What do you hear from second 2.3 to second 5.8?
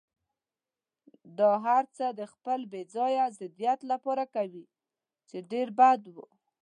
خپل بې ځایه ضدیت لپاره کوي، چې ډېر